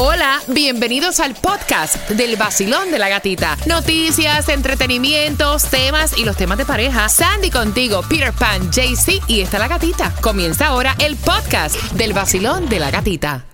[0.00, 3.56] Hola, bienvenidos al podcast del vacilón de la gatita.
[3.66, 7.08] Noticias, entretenimientos, temas y los temas de pareja.
[7.08, 10.14] Sandy contigo, Peter Pan, JC y está la gatita.
[10.20, 13.44] Comienza ahora el podcast del vacilón de la gatita.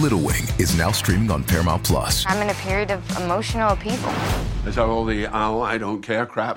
[0.00, 2.24] Little Wing is now streaming on Paramount Plus.
[2.26, 4.10] I'm in a period of emotional upheaval.
[4.66, 6.56] Is that all the oh, I don't care crap?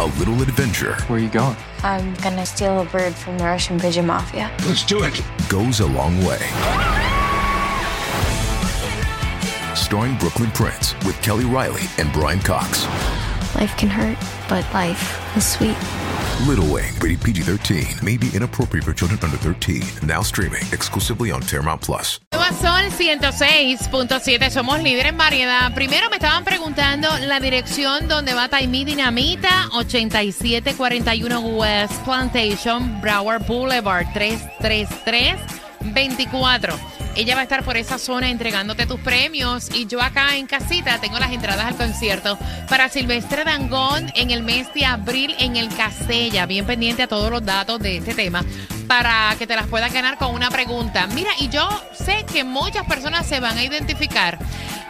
[0.00, 1.54] A little adventure Where are you going?
[1.84, 4.50] I'm gonna steal a bird from the Russian pigeon mafia.
[4.66, 5.22] Let's do it.
[5.48, 6.40] goes a long way.
[9.92, 12.86] Starring Brooklyn Prince with Kelly Riley and Brian Cox.
[13.54, 14.16] Life can hurt,
[14.48, 15.76] but life is sweet.
[16.48, 19.82] Little Wing, rated PG 13, may be inappropriate for children under 13.
[20.02, 22.20] Now streaming exclusively on Paramount Plus.
[22.32, 25.74] Nueva Sol 106.7, somos líderes en variedad.
[25.74, 34.06] Primero me estaban preguntando la dirección donde va Taimí Dinamita, 8741 West Plantation, Broward Boulevard,
[35.82, 36.78] 33324.
[37.14, 40.98] Ella va a estar por esa zona entregándote tus premios y yo acá en casita
[40.98, 42.38] tengo las entradas al concierto
[42.70, 46.46] para Silvestre Dangón en el mes de abril en el Castella.
[46.46, 48.42] Bien pendiente a todos los datos de este tema
[48.86, 51.06] para que te las puedas ganar con una pregunta.
[51.08, 54.38] Mira, y yo sé que muchas personas se van a identificar.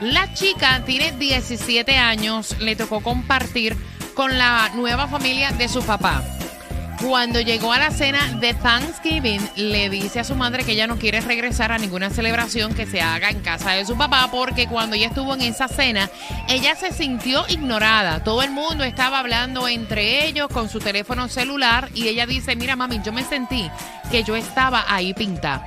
[0.00, 3.76] La chica tiene 17 años, le tocó compartir
[4.14, 6.22] con la nueva familia de su papá.
[7.00, 10.98] Cuando llegó a la cena de Thanksgiving, le dice a su madre que ella no
[10.98, 14.94] quiere regresar a ninguna celebración que se haga en casa de su papá, porque cuando
[14.94, 16.10] ella estuvo en esa cena,
[16.48, 18.22] ella se sintió ignorada.
[18.22, 22.76] Todo el mundo estaba hablando entre ellos con su teléfono celular y ella dice, mira
[22.76, 23.68] mami, yo me sentí
[24.10, 25.66] que yo estaba ahí pintada.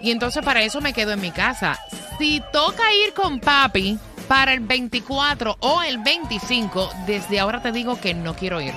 [0.00, 1.78] Y entonces para eso me quedo en mi casa.
[2.18, 8.00] Si toca ir con papi para el 24 o el 25, desde ahora te digo
[8.00, 8.74] que no quiero ir.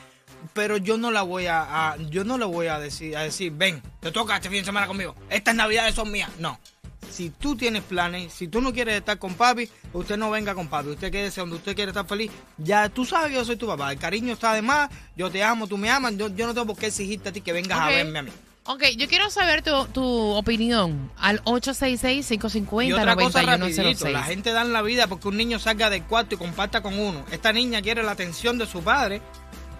[0.52, 1.62] Pero yo no la voy a,
[1.92, 4.64] a- yo no le voy a decir, a decir, ven, te toca este fin de
[4.66, 6.30] semana conmigo, estas navidades son mías.
[6.38, 6.60] No.
[7.10, 10.68] Si tú tienes planes, si tú no quieres estar con papi, usted no venga con
[10.68, 10.90] papi.
[10.90, 12.30] Usted quédese donde usted quiere estar feliz.
[12.58, 13.92] Ya tú sabes que yo soy tu papá.
[13.92, 14.90] El cariño está de más.
[15.16, 16.16] Yo te amo, tú me amas.
[16.16, 18.30] Yo, yo no tengo por qué exigirte a ti que vengas a verme a mí.
[18.70, 24.12] Ok, yo quiero saber tu, tu opinión al Y otra cosa rapidito, 866-550-9106.
[24.12, 26.98] la gente da en la vida porque un niño salga del cuarto y comparta con
[26.98, 27.24] uno.
[27.32, 29.22] Esta niña quiere la atención de su padre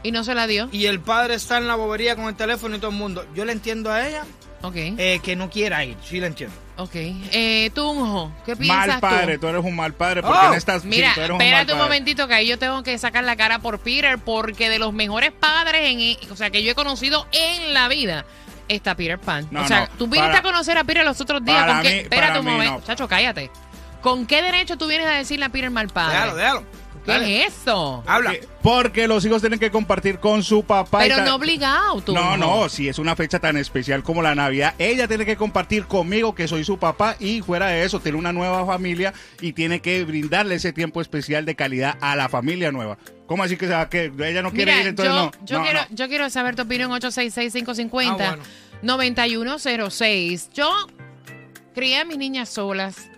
[0.02, 0.70] ¿Y no se la dio?
[0.72, 3.26] y el padre está en la bobería con el teléfono y todo el mundo.
[3.34, 4.24] Yo le entiendo a ella
[4.62, 6.56] Ok, eh, que no quiera ir, sí le entiendo.
[6.78, 6.90] Ok.
[6.94, 9.42] Eh, Tunjo, ¿qué piensas Mal padre, tú?
[9.42, 11.46] tú eres un mal padre porque Oh, no estás Mira, sí, tú eres un mal
[11.46, 11.88] espérate un padre.
[11.90, 15.32] momentito que ahí yo tengo que sacar la cara por Peter porque de los mejores
[15.32, 18.24] padres en, o sea, que yo he conocido en la vida
[18.68, 19.46] está Peter Pan.
[19.50, 21.58] No, o sea, no, tú viniste para- a conocer a Peter los otros días.
[21.60, 21.88] para ¿con qué?
[21.90, 22.84] mí- espérate para un momento, no.
[22.84, 23.50] chacho, cállate.
[24.02, 26.12] ¿Con qué derecho tú vienes a decirle a Peter mal padre?
[26.14, 26.64] Déjalo, déjalo.
[27.04, 27.44] ¿Qué Dale.
[27.44, 28.02] es eso?
[28.06, 28.30] Habla.
[28.32, 31.06] Porque- Porque los hijos tienen que compartir con su papá.
[31.06, 32.12] y Pero no obligado, tú.
[32.12, 35.86] No, no, si es una fecha tan especial como la Navidad, ella tiene que compartir
[35.86, 39.80] conmigo que soy su papá y fuera de eso tiene una nueva familia y tiene
[39.80, 42.98] que brindarle ese tiempo especial de calidad a la familia nueva.
[43.26, 45.30] ¿Cómo así que, se va- que ella no quiere Mira, ir entonces yo, no?
[45.46, 45.86] yo No, quiero, no.
[45.96, 48.24] yo quiero saber tu opinión 866-550.
[48.26, 48.42] Ah, bueno.
[48.82, 50.50] 9106.
[50.54, 50.70] Yo
[51.74, 53.08] crié a mis niñas solas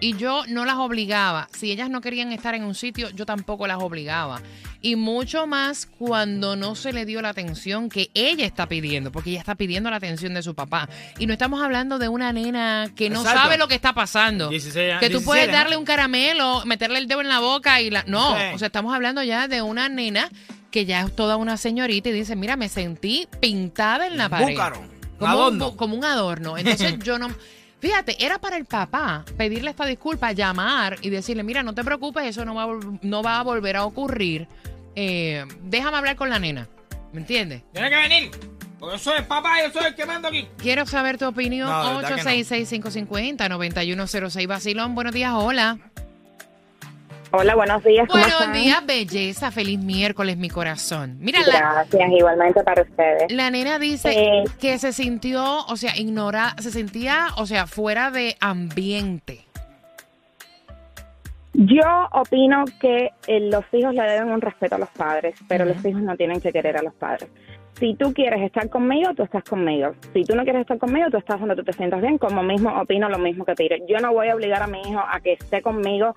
[0.00, 1.48] y yo no las obligaba.
[1.56, 4.40] Si ellas no querían estar en un sitio, yo tampoco las obligaba.
[4.80, 9.30] Y mucho más cuando no se le dio la atención que ella está pidiendo, porque
[9.30, 10.88] ella está pidiendo la atención de su papá.
[11.18, 13.40] Y no estamos hablando de una nena que no Exacto.
[13.42, 14.48] sabe lo que está pasando.
[14.50, 17.80] 16 años, que tú 17, puedes darle un caramelo, meterle el dedo en la boca
[17.80, 18.04] y la...
[18.06, 18.42] No, Sí.
[18.54, 20.28] o sea, estamos hablando ya de una nena
[20.70, 24.50] que ya es toda una señorita y dice, mira, me sentí pintada en la pared.
[24.52, 24.80] Búcaro.
[25.18, 26.56] Como un, como un adorno.
[26.56, 27.28] Entonces yo no...
[27.80, 32.26] Fíjate, era para el papá pedirle esta disculpa, llamar y decirle, mira, no te preocupes,
[32.26, 32.68] eso no va a,
[33.02, 34.48] no va a volver a ocurrir.
[34.96, 36.66] Eh, déjame hablar con la nena.
[37.12, 37.62] ¿Me entiendes?
[37.72, 38.30] Tiene que venir.
[38.78, 40.48] Porque yo soy el papá, yo soy el que mando aquí.
[40.58, 41.68] Quiero saber tu opinión.
[41.68, 42.00] No.
[42.02, 44.46] 866-550-9106.
[44.46, 45.78] Basilón, buenos días, hola.
[47.30, 48.08] Hola, buenos días.
[48.08, 48.54] ¿Cómo Buenos están?
[48.54, 49.50] días, belleza.
[49.50, 51.18] Feliz miércoles, mi corazón.
[51.20, 53.30] Mira, la, Gracias, igualmente para ustedes.
[53.30, 54.44] la nena dice Eh.
[54.58, 59.44] que se sintió, o sea, ignorada, se sentía, o sea, fuera de ambiente.
[61.52, 61.82] Yo
[62.12, 66.00] opino que eh, los hijos le deben un respeto a los padres, pero los hijos
[66.00, 67.28] no tienen que querer a los padres.
[67.78, 69.92] Si tú quieres estar conmigo, tú estás conmigo.
[70.12, 72.16] Si tú no quieres estar conmigo, tú estás donde tú te sientas bien.
[72.18, 73.82] Como mismo opino lo mismo que Pire.
[73.88, 76.16] Yo no voy a obligar a mi hijo a que esté conmigo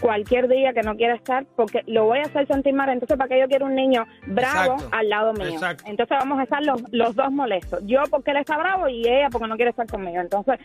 [0.00, 2.88] cualquier día que no quiera estar, porque lo voy a hacer sentir mal.
[2.88, 4.88] Entonces, ¿para qué yo quiero un niño bravo Exacto.
[4.96, 5.48] al lado mío?
[5.48, 5.84] Exacto.
[5.86, 7.80] Entonces vamos a estar los, los dos molestos.
[7.86, 10.20] Yo porque él está bravo y ella porque no quiere estar conmigo.
[10.20, 10.58] Entonces,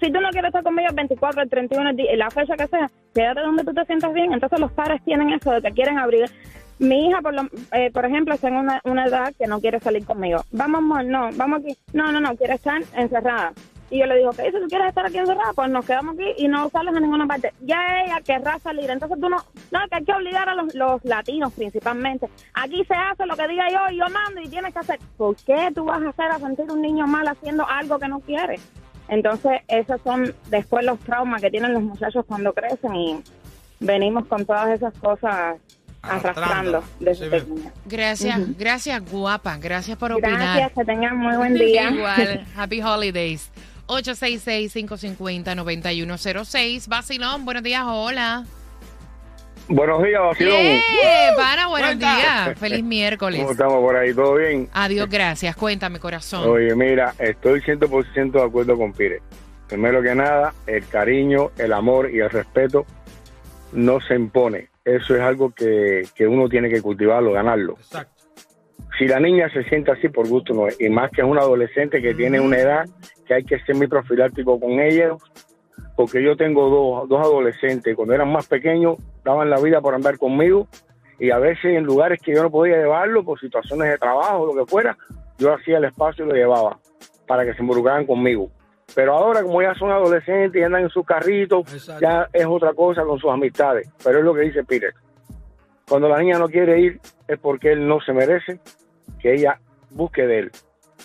[0.00, 2.66] si tú no quieres estar conmigo el 24, el 31, el día- la fecha que
[2.68, 4.32] sea, quédate donde tú te sientas bien.
[4.32, 6.30] Entonces los padres tienen eso de que quieren abrir.
[6.78, 9.80] Mi hija, por, lo- eh, por ejemplo, está en una, una edad que no quiere
[9.80, 10.44] salir conmigo.
[10.52, 11.76] Vamos, amor, no, vamos aquí.
[11.92, 13.52] No, no, no, quiere estar encerrada.
[13.90, 14.44] Y yo le digo, ¿qué?
[14.44, 17.26] Si tú quieres estar aquí encerrada, pues nos quedamos aquí y no sales a ninguna
[17.26, 17.52] parte.
[17.60, 18.90] Ya ella querrá salir.
[18.90, 19.38] Entonces tú no,
[19.70, 22.28] no, que hay que obligar a los, los latinos principalmente.
[22.54, 24.98] Aquí se hace lo que diga yo y yo mando y tienes que hacer.
[25.16, 28.20] ¿Por qué tú vas a hacer a sentir un niño mal haciendo algo que no
[28.20, 28.60] quiere?
[29.08, 33.22] Entonces, esos son después los traumas que tienen los muchachos cuando crecen y
[33.80, 35.56] venimos con todas esas cosas
[36.02, 37.72] arrastrando desde Sí, pequeños.
[37.86, 39.56] Gracias, gracias, guapa.
[39.58, 40.32] Gracias por opinar.
[40.32, 41.90] Gracias, que tengan muy buen día.
[41.90, 42.46] Igual.
[42.56, 43.50] Happy Holidays.
[43.88, 46.88] 866-550-9106.
[46.88, 48.46] Basilón, buenos días, hola.
[49.68, 50.80] Buenos días, Basilón.
[51.36, 52.58] Pana, buenos días.
[52.58, 53.40] Feliz miércoles.
[53.40, 54.14] ¿Cómo estamos por ahí?
[54.14, 54.66] ¿Todo bien?
[54.72, 55.54] Adiós, gracias.
[55.56, 56.48] Cuéntame, corazón.
[56.48, 59.20] Oye, mira, estoy 100% de acuerdo con Pire.
[59.68, 62.86] Primero que nada, el cariño, el amor y el respeto
[63.72, 64.70] no se impone.
[64.84, 67.74] Eso es algo que, que uno tiene que cultivarlo, ganarlo.
[67.74, 68.17] Exacto.
[68.98, 70.80] Si la niña se siente así, por gusto no es.
[70.80, 72.84] Y más que es una adolescente que tiene una edad
[73.26, 75.16] que hay que ser muy profiláctico con ella,
[75.96, 80.18] porque yo tengo dos, dos adolescentes, cuando eran más pequeños, daban la vida por andar
[80.18, 80.66] conmigo,
[81.18, 84.64] y a veces en lugares que yo no podía llevarlo, por situaciones de trabajo, lo
[84.64, 84.96] que fuera,
[85.38, 86.78] yo hacía el espacio y lo llevaba,
[87.26, 88.50] para que se involucraran conmigo.
[88.94, 92.00] Pero ahora, como ya son adolescentes y andan en sus carritos, Exacto.
[92.00, 93.88] ya es otra cosa con sus amistades.
[94.02, 94.94] Pero es lo que dice Peter.
[95.88, 98.60] Cuando la niña no quiere ir, es porque él no se merece
[99.20, 100.52] que ella busque de él.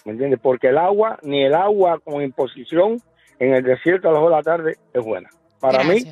[0.06, 0.40] ¿Me entiendes?
[0.42, 3.02] Porque el agua, ni el agua con imposición
[3.40, 5.30] en el desierto a las 2 de la tarde es buena.
[5.60, 6.04] Para mí.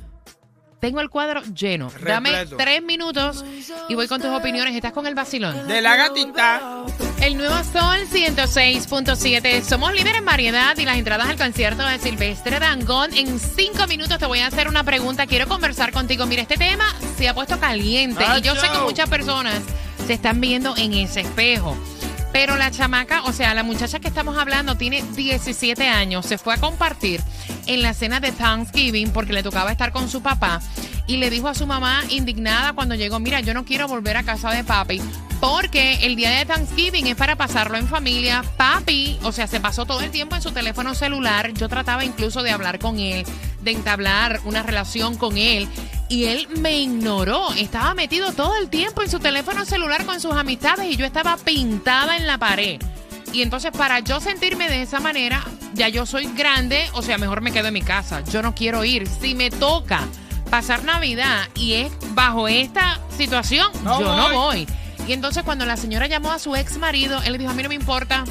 [0.80, 1.90] Tengo el cuadro lleno.
[2.04, 3.44] Dame tres minutos
[3.88, 4.74] y voy con tus opiniones.
[4.74, 5.66] ¿Estás con el vacilón?
[5.66, 6.84] De la gatita.
[7.22, 9.62] El nuevo Sol 106.7.
[9.62, 13.14] Somos líderes en variedad y las entradas al concierto de Silvestre Dangón.
[13.14, 15.26] En cinco minutos te voy a hacer una pregunta.
[15.26, 16.26] Quiero conversar contigo.
[16.26, 19.62] Mira, este tema se ha puesto caliente y yo sé que muchas personas
[20.06, 21.74] se están viendo en ese espejo.
[22.38, 26.26] Pero la chamaca, o sea, la muchacha que estamos hablando tiene 17 años.
[26.26, 27.22] Se fue a compartir
[27.66, 30.60] en la cena de Thanksgiving porque le tocaba estar con su papá
[31.06, 34.22] y le dijo a su mamá indignada cuando llegó, mira, yo no quiero volver a
[34.22, 35.00] casa de papi
[35.40, 38.44] porque el día de Thanksgiving es para pasarlo en familia.
[38.56, 41.52] Papi, o sea, se pasó todo el tiempo en su teléfono celular.
[41.54, 43.24] Yo trataba incluso de hablar con él,
[43.62, 45.68] de entablar una relación con él.
[46.08, 47.52] Y él me ignoró.
[47.52, 51.36] Estaba metido todo el tiempo en su teléfono celular con sus amistades y yo estaba
[51.36, 52.80] pintada en la pared.
[53.32, 57.40] Y entonces para yo sentirme de esa manera, ya yo soy grande, o sea, mejor
[57.42, 58.22] me quedo en mi casa.
[58.32, 59.06] Yo no quiero ir.
[59.06, 60.00] Si me toca
[60.50, 64.66] pasar Navidad y es bajo esta situación, No yo no voy.
[65.06, 67.62] Y entonces cuando la señora llamó a su ex marido, él le dijo, a mí
[67.62, 68.24] no me importa.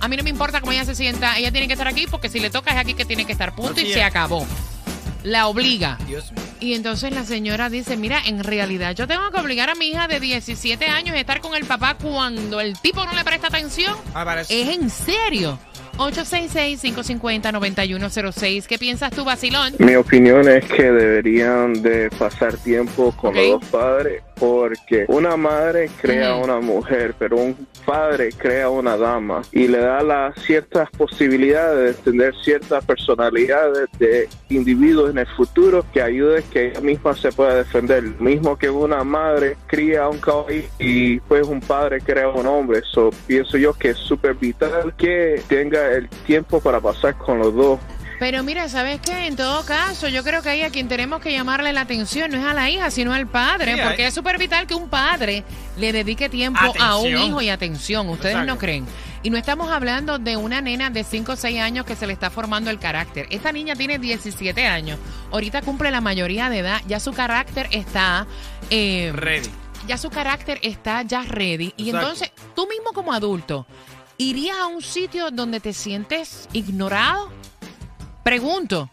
[0.00, 2.30] A mí no me importa cómo ella se sienta, ella tiene que estar aquí porque
[2.30, 3.94] si le toca es aquí que tiene que estar, punto, Así y es.
[3.94, 4.46] se acabó.
[5.24, 5.98] La obliga.
[6.06, 6.40] Dios mío.
[6.60, 10.08] Y entonces la señora dice, mira, en realidad yo tengo que obligar a mi hija
[10.08, 13.94] de 17 años a estar con el papá cuando el tipo no le presta atención.
[14.14, 14.42] Ah.
[14.48, 15.58] ¿Es en serio?
[15.98, 18.66] 866-550-9106.
[18.66, 19.74] ¿Qué piensas tú, Basilón?
[19.78, 25.90] Mi opinión es que deberían de pasar tiempo con los dos padres porque una madre
[26.00, 26.44] crea Ujú.
[26.44, 27.54] una mujer, pero un
[27.84, 34.28] padre crea una dama y le da las ciertas posibilidades de tener ciertas personalidades de
[34.48, 38.02] individuos en el futuro que ayude que ella misma se pueda defender.
[38.18, 42.80] Mismo que una madre cría a un caballo y pues un padre crea un hombre.
[42.90, 47.54] So, pienso yo que es súper vital que tenga el tiempo para pasar con los
[47.54, 47.78] dos.
[48.20, 49.26] Pero mira, ¿sabes qué?
[49.26, 52.36] En todo caso, yo creo que ahí a quien tenemos que llamarle la atención no
[52.38, 54.88] es a la hija, sino al padre, Sí, porque hay- es súper vital que un
[54.90, 55.42] padre
[55.78, 58.08] le dedique tiempo a un hijo y atención.
[58.10, 58.52] ¿Ustedes Exacto.
[58.52, 58.86] no creen?
[59.22, 62.12] Y no estamos hablando de una nena de 5 o 6 años que se le
[62.12, 63.26] está formando el carácter.
[63.30, 64.98] Esta niña tiene 17 años.
[65.32, 66.82] Ahorita cumple la mayoría de edad.
[66.86, 68.26] Ya su carácter está...
[68.68, 69.48] eh, Ready.
[69.86, 71.72] ya su carácter está ya ready.
[71.78, 73.66] Y entonces, tú mismo como adulto,
[74.18, 77.30] ¿irías a un sitio donde te sientes ignorado?
[78.22, 78.88] Pregunto.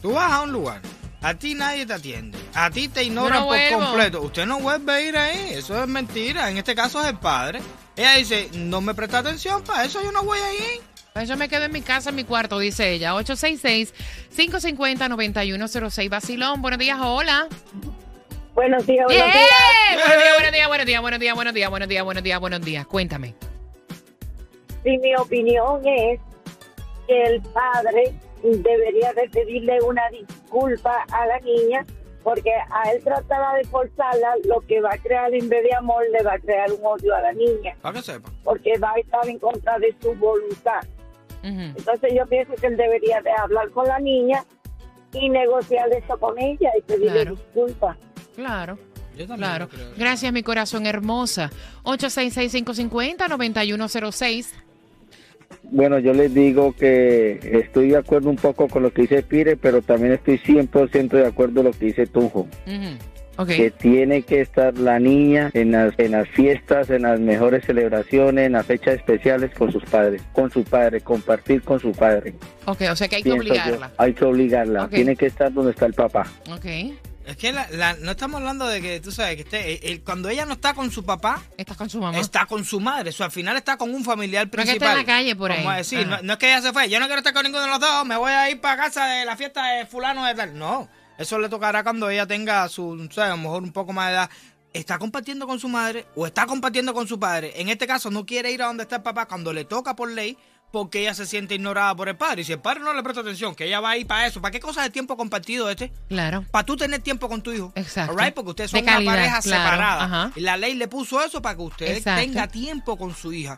[0.00, 0.80] Tú vas a un lugar,
[1.22, 3.78] a ti nadie te atiende, a ti te ignoran no por vuelvo.
[3.78, 4.20] completo.
[4.22, 6.50] Usted no vuelve a ir ahí, eso es mentira.
[6.50, 7.60] En este caso es el padre.
[7.96, 10.80] Ella dice, no me presta atención, para eso yo no voy a ir.
[11.12, 13.12] Pues yo me quedo en mi casa, en mi cuarto, dice ella.
[13.14, 16.08] 866-550-9106.
[16.08, 17.46] Basilón, buenos días, hola.
[18.54, 19.20] Buenos días, ¡Bien!
[19.20, 19.46] buenos días.
[20.38, 22.60] Buenos días, buenos días, buenos días, buenos días, buenos días, buenos días, buenos días, buenos
[22.62, 22.86] días.
[22.86, 23.34] Cuéntame.
[24.84, 26.18] Y mi opinión es
[27.06, 31.84] que el padre debería de pedirle una disculpa a la niña
[32.22, 36.04] porque a él tratará de forzarla, lo que va a crear en vez de amor
[36.12, 38.30] le va a crear un odio a la niña Para que sepa.
[38.44, 40.82] porque va a estar en contra de su voluntad.
[41.42, 44.44] Entonces yo pienso que él debería de hablar con la niña
[45.12, 47.30] y negociar eso con ella y pedirle Claro.
[47.34, 47.96] disculpas.
[48.36, 48.78] Claro.
[49.16, 49.68] Yo también Claro.
[49.96, 51.50] Gracias, mi corazón hermosa.
[51.82, 54.52] 866-550-9106.
[55.72, 59.56] Bueno, yo les digo que estoy de acuerdo un poco con lo que dice Pire,
[59.56, 62.46] pero también estoy 100% de acuerdo con lo que dice Tunjo.
[63.46, 68.46] Que tiene que estar la niña en las, en las fiestas, en las mejores celebraciones,
[68.46, 72.34] en las fechas especiales con sus padres, con su padre, compartir con su padre.
[72.66, 73.36] Ok, o sea que hay que yo.
[73.36, 73.90] obligarla.
[73.96, 74.88] Hay que obligarla.
[74.88, 76.26] Tiene que estar donde está el papá.
[76.52, 76.66] Ok.
[77.24, 80.02] Es que la- la- no estamos hablando de que, tú sabes, que esté, el- el-
[80.02, 82.18] cuando ella no está con su papá, Estás con su mamá.
[82.18, 83.10] está con su madre.
[83.10, 84.88] O sea, al final está con un familiar No es que principal.
[84.88, 85.76] esté en la calle por ahí.
[85.76, 87.70] decir, no, no es que ella se fue, yo no quiero estar con ninguno de
[87.70, 90.58] los dos, me voy a ir para casa de la fiesta de fulano de tal.
[90.58, 93.30] No, eso le tocará cuando ella tenga su, ¿sabes?
[93.32, 94.30] a lo mejor un poco más de edad.
[94.72, 97.52] Está compartiendo con su madre o está compartiendo con su padre.
[97.56, 100.10] En este caso, no quiere ir a donde está el papá cuando le toca por
[100.10, 100.36] ley
[100.72, 102.42] porque ella se siente ignorada por el padre.
[102.42, 104.40] Y si el padre no le presta atención, que ella va a ir para eso,
[104.40, 105.92] ¿para qué cosas de tiempo compartido este?
[106.08, 106.44] Claro.
[106.50, 107.72] Para tú tener tiempo con tu hijo.
[107.76, 108.12] Exacto.
[108.12, 110.04] Alright, Porque ustedes De son una calidad, pareja claro, separada.
[110.04, 110.32] ajá.
[110.34, 112.22] Y la ley le puso eso para que usted Exacto.
[112.22, 113.56] tenga tiempo con su hija.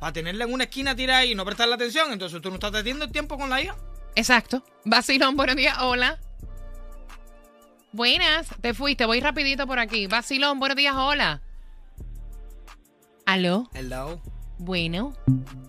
[0.00, 2.12] Para tenerla en una esquina tirada ahí y no prestarle atención.
[2.12, 3.76] Entonces tú no estás teniendo el tiempo con la hija.
[4.16, 4.64] Exacto.
[4.84, 5.76] Vacilón, buenos días.
[5.80, 6.18] Hola.
[7.92, 8.48] Buenas.
[8.60, 9.06] Te fuiste.
[9.06, 10.08] Voy rapidito por aquí.
[10.08, 10.94] Vacilón, buenos días.
[10.96, 11.40] Hola.
[13.24, 13.70] ¿Aló?
[13.72, 14.20] Hello.
[14.64, 15.12] Bueno.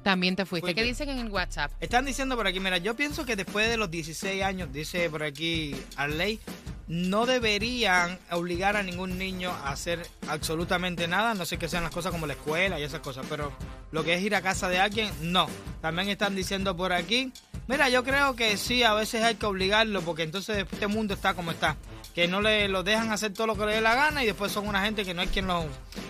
[0.04, 0.68] También te fuiste.
[0.68, 0.88] Fui ¿Qué yo.
[0.88, 1.72] dicen en el WhatsApp?
[1.82, 5.24] Están diciendo por aquí, mira, yo pienso que después de los 16 años, dice por
[5.24, 6.40] aquí Arley,
[6.88, 11.92] no deberían obligar a ningún niño a hacer absolutamente nada, no sé que sean las
[11.92, 13.52] cosas como la escuela y esas cosas, pero
[13.92, 15.48] lo que es ir a casa de alguien, no.
[15.82, 17.34] También están diciendo por aquí,
[17.68, 21.34] mira, yo creo que sí, a veces hay que obligarlo porque entonces este mundo está
[21.34, 21.76] como está,
[22.16, 24.50] que no le lo dejan hacer todo lo que le dé la gana y después
[24.50, 25.66] son una gente que no hay quien los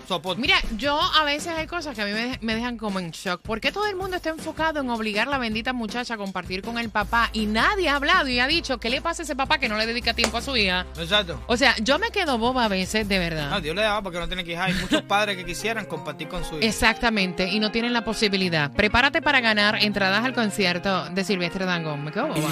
[0.06, 0.40] soporte.
[0.40, 3.40] Mira, yo a veces hay cosas que a mí me, me dejan como en shock.
[3.42, 6.62] ¿Por qué todo el mundo está enfocado en obligar a la bendita muchacha a compartir
[6.62, 9.34] con el papá y nadie ha hablado y ha dicho qué le pasa a ese
[9.34, 10.86] papá que no le dedica tiempo a su hija?
[10.96, 11.42] Exacto.
[11.48, 13.50] O sea, yo me quedo boba a veces, de verdad.
[13.50, 14.58] No, Dios le da porque no tiene que ir.
[14.58, 16.64] Hay muchos padres que quisieran compartir con su hijo.
[16.64, 18.70] Exactamente, y no tienen la posibilidad.
[18.70, 22.04] Prepárate para ganar entradas al concierto de Silvestre Dangón.
[22.04, 22.48] Me quedo boba.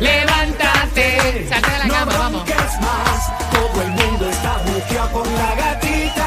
[0.00, 2.44] Levántate, salte de la cama, vamos.
[2.44, 6.26] Todo el mundo está buqueado con la gatita.